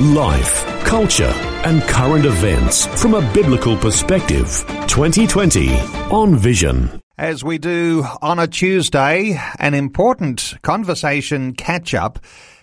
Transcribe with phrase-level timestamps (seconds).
[0.00, 1.30] Life, culture,
[1.66, 4.64] and current events from a biblical perspective.
[4.86, 5.78] 2020
[6.10, 7.02] on Vision.
[7.18, 12.18] As we do on a Tuesday, an important conversation catch up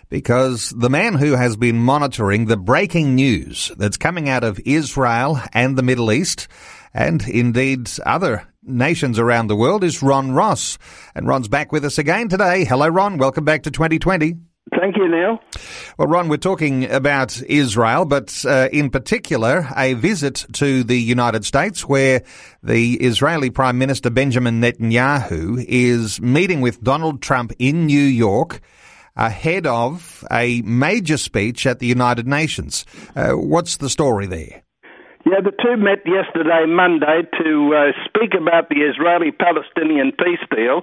[0.08, 5.40] because the man who has been monitoring the breaking news that's coming out of Israel
[5.52, 6.48] and the Middle East
[6.92, 10.76] and indeed other nations around the world is Ron Ross.
[11.14, 12.64] And Ron's back with us again today.
[12.64, 13.16] Hello, Ron.
[13.16, 14.34] Welcome back to 2020.
[14.76, 15.40] Thank you, Neil.
[15.98, 21.44] Well, Ron, we're talking about Israel, but uh, in particular, a visit to the United
[21.44, 22.22] States where
[22.62, 28.60] the Israeli Prime Minister Benjamin Netanyahu is meeting with Donald Trump in New York
[29.16, 32.84] ahead of a major speech at the United Nations.
[33.16, 34.62] Uh, what's the story there?
[35.26, 40.82] Yeah, the two met yesterday, Monday, to uh, speak about the Israeli Palestinian peace deal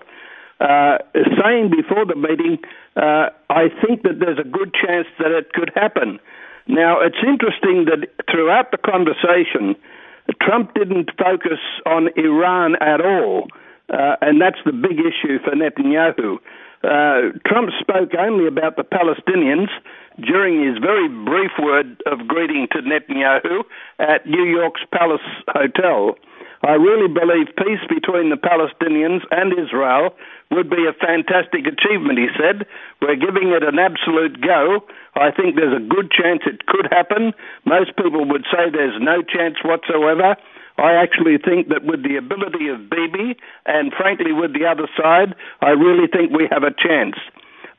[0.60, 2.60] uh, saying before the meeting,
[2.96, 6.20] uh, I think that there's a good chance that it could happen.
[6.68, 9.76] Now, it's interesting that throughout the conversation,
[10.42, 13.48] Trump didn't focus on Iran at all,
[13.94, 16.38] uh, and that's the big issue for Netanyahu.
[16.84, 19.70] Uh, Trump spoke only about the Palestinians
[20.24, 23.64] during his very brief word of greeting to Netanyahu
[24.00, 26.16] at New York's Palace Hotel.
[26.66, 30.18] I really believe peace between the Palestinians and Israel
[30.50, 32.66] would be a fantastic achievement, he said.
[33.02, 34.82] We're giving it an absolute go.
[35.14, 37.34] I think there's a good chance it could happen.
[37.66, 40.36] Most people would say there's no chance whatsoever.
[40.78, 45.36] I actually think that with the ability of Bibi and frankly with the other side,
[45.62, 47.16] I really think we have a chance.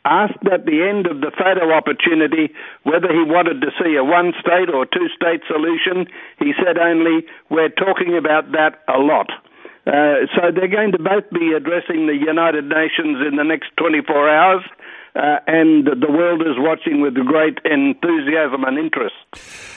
[0.07, 2.55] Asked at the end of the photo opportunity
[2.85, 6.07] whether he wanted to see a one state or two state solution,
[6.39, 9.27] he said only, We're talking about that a lot.
[9.83, 14.31] Uh, so they're going to both be addressing the United Nations in the next 24
[14.31, 14.63] hours.
[15.17, 19.15] Uh, and the world is watching with great enthusiasm and interest.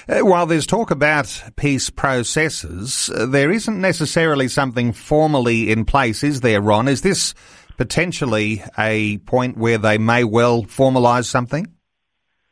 [0.09, 6.23] Uh, while there's talk about peace processes, uh, there isn't necessarily something formally in place,
[6.23, 6.89] is there, Ron?
[6.89, 7.33] Is this
[7.79, 11.65] potentially a point where they may well formalise something?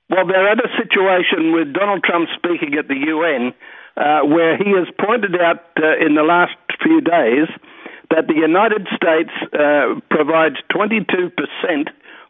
[0.09, 3.51] Well, they're at a situation with Donald Trump speaking at the UN
[3.97, 7.51] uh, where he has pointed out uh, in the last few days
[8.09, 11.35] that the United States uh, provides 22%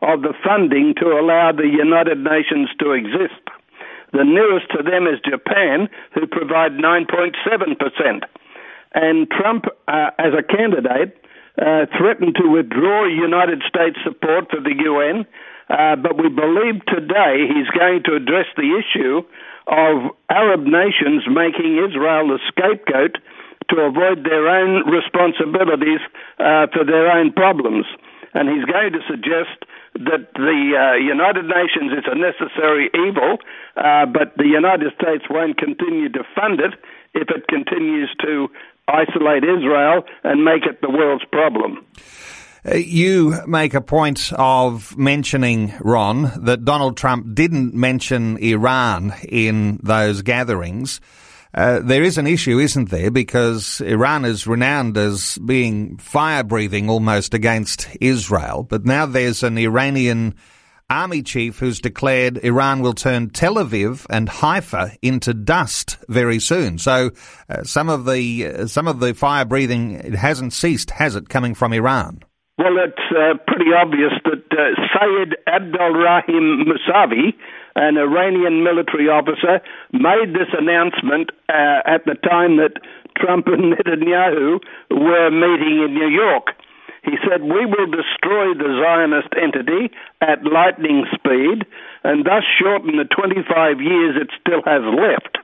[0.02, 3.46] of the funding to allow the United Nations to exist.
[4.12, 8.26] The nearest to them is Japan, who provide 9.7%.
[8.96, 11.22] And Trump, uh, as a candidate,
[11.58, 15.26] uh, threatened to withdraw United States support for the UN,
[15.70, 19.26] uh, but we believe today he's going to address the issue
[19.68, 23.18] of Arab nations making Israel the scapegoat
[23.70, 26.00] to avoid their own responsibilities
[26.40, 27.86] uh, for their own problems.
[28.34, 33.40] And he's going to suggest that the uh, United Nations is a necessary evil,
[33.76, 36.78] uh, but the United States won't continue to fund it
[37.14, 38.48] if it continues to
[38.88, 41.86] isolate Israel and make it the world's problem.
[42.66, 49.80] Uh, you make a point of mentioning, Ron, that Donald Trump didn't mention Iran in
[49.84, 51.00] those gatherings.
[51.54, 53.10] Uh, there is an issue, isn't there?
[53.10, 59.58] Because Iran is renowned as being fire breathing almost against Israel, but now there's an
[59.58, 60.36] Iranian
[60.90, 66.78] army chief who's declared Iran will turn Tel Aviv and Haifa into dust very soon.
[66.78, 67.12] So
[67.50, 71.30] uh, some of the uh, some of the fire breathing it hasn't ceased, has it,
[71.30, 72.24] coming from Iran?
[72.58, 77.34] Well, it's uh, pretty obvious that uh, Sayed Abdulrahim Musavi,
[77.76, 79.62] an Iranian military officer,
[79.94, 82.82] made this announcement uh, at the time that
[83.16, 84.60] Trump and Netanyahu
[84.90, 86.54] were meeting in New York.
[87.08, 91.64] He said, We will destroy the Zionist entity at lightning speed
[92.04, 93.48] and thus shorten the 25
[93.80, 95.40] years it still has left.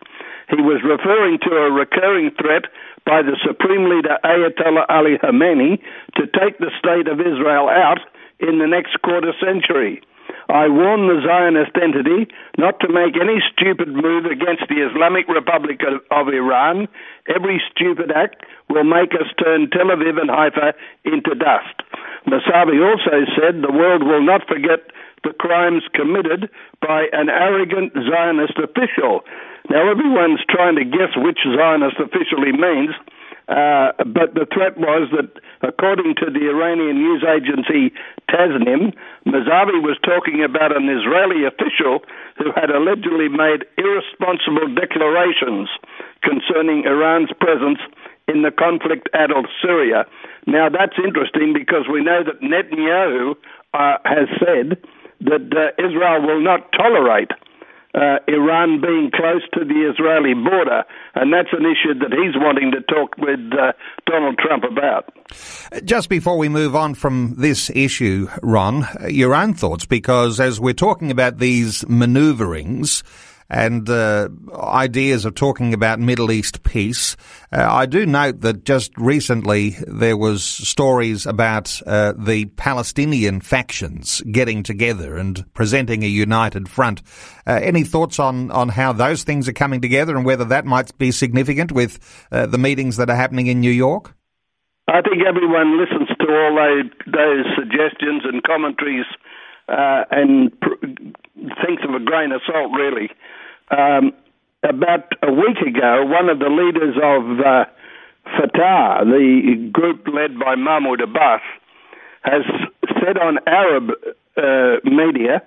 [0.51, 2.67] He was referring to a recurring threat
[3.05, 5.79] by the Supreme Leader Ayatollah Ali Khamenei
[6.19, 7.99] to take the state of Israel out
[8.39, 10.03] in the next quarter century.
[10.49, 15.81] I warn the Zionist entity not to make any stupid move against the Islamic Republic
[16.11, 16.87] of Iran.
[17.27, 20.73] Every stupid act will make us turn Tel Aviv and Haifa
[21.05, 21.83] into dust.
[22.27, 24.91] Musavi also said the world will not forget
[25.23, 26.49] the crimes committed
[26.81, 29.23] by an arrogant Zionist official.
[29.69, 32.91] Now, everyone's trying to guess which Zionist official he means.
[33.47, 35.27] Uh, but the threat was that,
[35.61, 37.91] according to the Iranian news agency
[38.31, 38.95] Tasnim,
[39.27, 42.07] Musavi was talking about an Israeli official
[42.37, 45.67] who had allegedly made irresponsible declarations
[46.23, 47.79] concerning Iran's presence
[48.27, 50.05] in the conflict-addled Syria.
[50.47, 53.35] Now that's interesting because we know that Netanyahu
[53.73, 54.79] uh, has said
[55.21, 57.31] that uh, Israel will not tolerate
[57.93, 60.83] uh, Iran being close to the Israeli border,
[61.15, 63.73] and that's an issue that he's wanting to talk with uh,
[64.05, 65.13] Donald Trump about.
[65.85, 70.73] Just before we move on from this issue, Ron, your own thoughts, because as we're
[70.73, 73.03] talking about these manoeuvrings,
[73.53, 77.15] and uh, ideas of talking about Middle East peace.
[77.51, 84.21] Uh, I do note that just recently there was stories about uh, the Palestinian factions
[84.21, 87.03] getting together and presenting a united front.
[87.45, 90.97] Uh, any thoughts on, on how those things are coming together and whether that might
[90.97, 91.99] be significant with
[92.31, 94.15] uh, the meetings that are happening in New York?
[94.87, 96.55] I think everyone listens to all
[97.05, 99.05] those, suggestions and commentaries
[99.69, 100.85] uh, and pr-
[101.63, 103.09] thinks of a grain of salt, really.
[103.71, 104.13] Um,
[104.63, 107.65] about a week ago, one of the leaders of uh,
[108.37, 111.41] Fatah, the group led by Mahmoud Abbas,
[112.23, 112.43] has
[112.99, 113.91] said on Arab
[114.37, 115.41] uh, media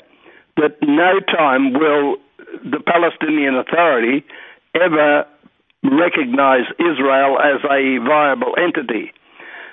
[0.57, 2.17] that no time will
[2.65, 4.25] the Palestinian Authority
[4.75, 5.27] ever
[5.83, 9.12] recognize Israel as a viable entity.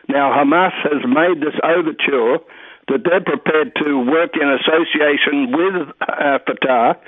[0.07, 2.39] Now, Hamas has made this overture
[2.89, 6.99] that they're prepared to work in association with uh, Fatah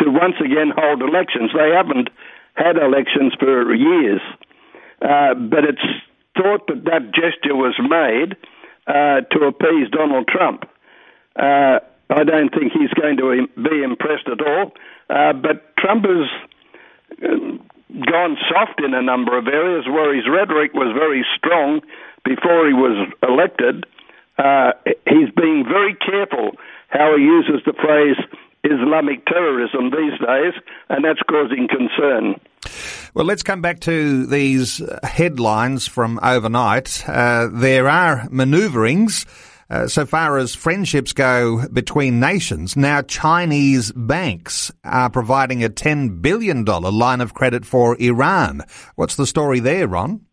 [0.00, 1.50] to once again hold elections.
[1.54, 2.08] They haven't
[2.54, 4.20] had elections for years,
[5.02, 5.86] uh, but it's
[6.36, 8.36] thought that that gesture was made
[8.86, 10.64] uh, to appease Donald Trump.
[11.36, 11.80] Uh,
[12.10, 14.72] I don't think he's going to be impressed at all,
[15.08, 16.26] uh, but Trump has
[17.24, 17.60] um,
[18.06, 21.80] gone soft in a number of areas where his rhetoric was very strong
[22.24, 23.86] before he was elected.
[24.38, 24.72] Uh,
[25.06, 26.52] he's being very careful
[26.88, 28.16] how he uses the phrase
[28.64, 30.54] Islamic terrorism these days,
[30.88, 32.40] and that's causing concern.
[33.14, 37.08] Well, let's come back to these headlines from overnight.
[37.08, 39.26] Uh, there are manoeuvrings.
[39.70, 46.20] Uh, so far as friendships go between nations, now Chinese banks are providing a $10
[46.20, 48.62] billion line of credit for Iran.
[48.96, 50.26] What's the story there, Ron?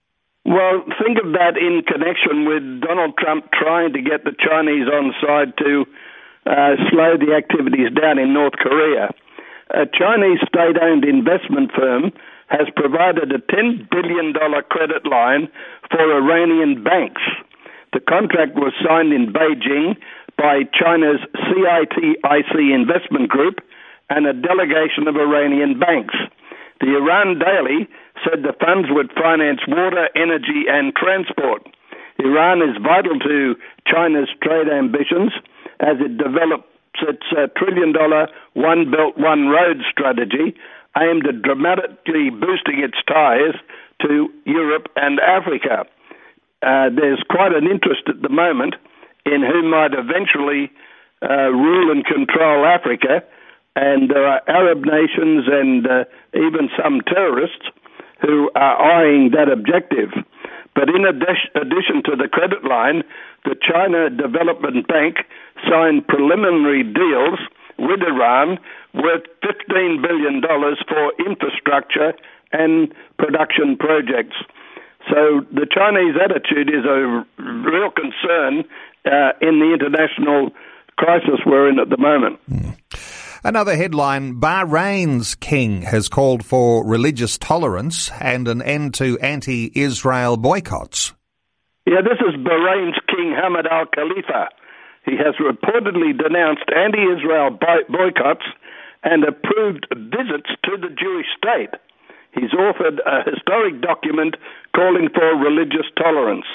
[0.43, 5.13] Well, think of that in connection with Donald Trump trying to get the Chinese on
[5.21, 5.85] side to
[6.47, 9.11] uh, slow the activities down in North Korea.
[9.71, 12.11] A Chinese state owned investment firm
[12.47, 14.33] has provided a $10 billion
[14.71, 15.49] credit line
[15.91, 17.21] for Iranian banks.
[17.91, 19.97] The contract was signed in Beijing
[20.37, 21.19] by China's
[21.51, 23.59] CITIC Investment Group
[24.09, 26.15] and a delegation of Iranian banks.
[26.79, 27.89] The Iran Daily
[28.23, 31.67] said the funds would finance water, energy, and transport.
[32.19, 33.55] Iran is vital to
[33.85, 35.31] China's trade ambitions
[35.79, 36.67] as it develops
[37.01, 40.55] its uh, trillion dollar One Belt, One Road strategy
[40.97, 43.53] aimed at dramatically boosting its ties
[44.01, 45.85] to Europe and Africa.
[46.61, 48.75] Uh, there's quite an interest at the moment
[49.25, 50.71] in who might eventually
[51.21, 53.23] uh, rule and control Africa,
[53.75, 56.03] and there are Arab nations and uh,
[56.33, 57.69] even some terrorists
[58.21, 60.09] who are eyeing that objective.
[60.77, 63.01] But in addition to the credit line,
[63.45, 65.25] the China Development Bank
[65.67, 67.39] signed preliminary deals
[67.79, 68.59] with Iran
[68.93, 70.39] worth $15 billion
[70.87, 72.13] for infrastructure
[72.51, 74.37] and production projects.
[75.09, 78.63] So the Chinese attitude is a real concern
[79.05, 80.51] uh, in the international
[80.97, 82.39] crisis we're in at the moment.
[83.47, 90.35] Another headline Bahrain's king has called for religious tolerance and an end to anti Israel
[90.35, 91.13] boycotts.
[91.85, 94.49] Yeah, this is Bahrain's King Hamad al Khalifa.
[95.05, 98.43] He has reportedly denounced anti Israel boycotts
[99.03, 101.71] and approved visits to the Jewish state.
[102.35, 104.35] He's authored a historic document
[104.75, 106.51] calling for religious tolerance.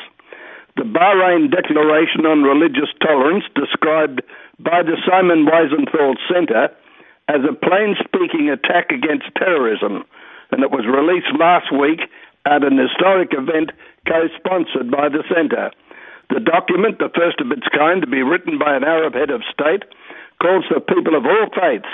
[0.77, 4.21] The Bahrain Declaration on Religious Tolerance, described
[4.59, 6.69] by the Simon Wiesenthal Center
[7.33, 10.05] as a plain speaking attack against terrorism,
[10.53, 12.05] and it was released last week
[12.45, 13.73] at an historic event
[14.05, 15.73] co sponsored by the Centre.
[16.29, 19.41] The document, the first of its kind to be written by an Arab head of
[19.49, 19.89] state,
[20.45, 21.89] calls for people of all faiths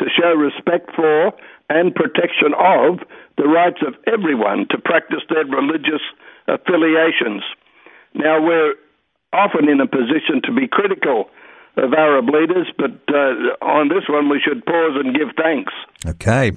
[0.00, 1.32] to show respect for
[1.68, 3.04] and protection of
[3.36, 6.00] the rights of everyone to practice their religious
[6.48, 7.44] affiliations.
[8.14, 8.74] Now, we're
[9.32, 11.28] often in a position to be critical
[11.76, 15.72] of Arab leaders, but uh, on this one we should pause and give thanks.
[16.06, 16.52] Okay.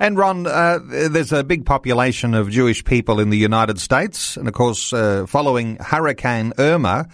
[0.00, 4.46] And Ron, uh, there's a big population of Jewish people in the United States, and
[4.46, 7.08] of course, uh, following Hurricane Irma,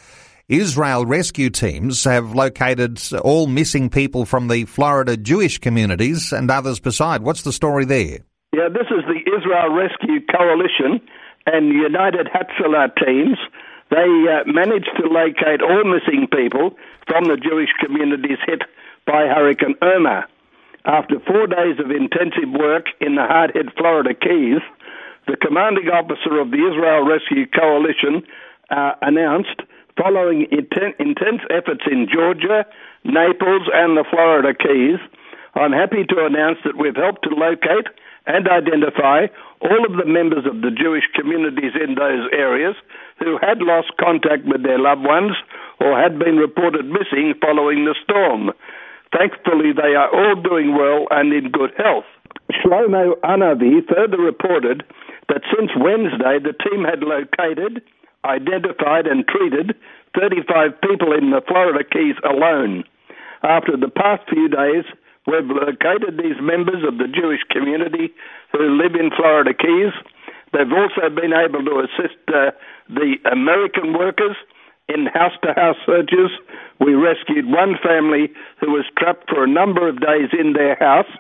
[0.49, 6.81] Israel rescue teams have located all missing people from the Florida Jewish communities and others
[6.81, 7.23] beside.
[7.23, 8.19] What's the story there?
[8.53, 11.00] Yeah, this is the Israel Rescue Coalition
[11.47, 13.38] and United Hatzalah teams.
[13.95, 16.75] They uh, managed to locate all missing people
[17.07, 18.63] from the Jewish communities hit
[19.07, 20.27] by Hurricane Irma.
[20.85, 24.59] After four days of intensive work in the hard hit Florida Keys,
[25.29, 28.27] the commanding officer of the Israel Rescue Coalition
[28.71, 29.63] uh, announced,
[29.97, 32.67] following inten- intense efforts in Georgia,
[33.05, 34.99] Naples, and the Florida Keys,
[35.55, 37.87] I'm happy to announce that we've helped to locate
[38.26, 39.26] and identify
[39.61, 42.75] all of the members of the Jewish communities in those areas
[43.19, 45.37] who had lost contact with their loved ones
[45.81, 48.50] or had been reported missing following the storm.
[49.12, 52.09] Thankfully, they are all doing well and in good health.
[52.50, 54.83] Shlomo Anavi further reported
[55.28, 57.83] that since Wednesday, the team had located,
[58.25, 59.75] identified, and treated
[60.19, 62.85] 35 people in the Florida Keys alone.
[63.43, 64.85] After the past few days,
[65.26, 68.12] we've located these members of the Jewish community
[68.52, 69.93] who live in Florida Keys.
[70.52, 72.52] They've also been able to assist uh,
[72.88, 74.37] the American workers
[74.88, 76.31] in house to house searches.
[76.78, 81.11] We rescued one family who was trapped for a number of days in their house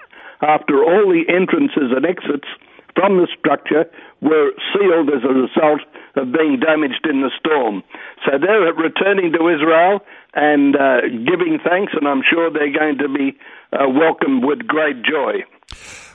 [0.42, 2.48] after all the entrances and exits
[2.94, 3.84] from the structure
[4.20, 5.80] were sealed as a result
[6.16, 7.82] of being damaged in the storm.
[8.24, 10.00] So they're returning to Israel
[10.34, 13.38] and uh, giving thanks, and I'm sure they're going to be
[13.72, 15.44] uh, welcomed with great joy.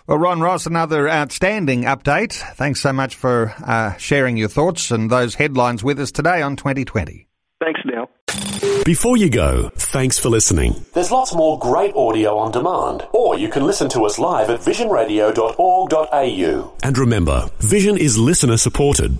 [0.08, 2.34] Well, Ron Ross, another outstanding update.
[2.56, 6.56] Thanks so much for uh, sharing your thoughts and those headlines with us today on
[6.56, 7.28] 2020.
[7.60, 8.10] Thanks, Neil.
[8.86, 10.86] Before you go, thanks for listening.
[10.94, 14.62] There's lots more great audio on demand, or you can listen to us live at
[14.62, 16.74] visionradio.org.au.
[16.82, 19.20] And remember, Vision is listener supported.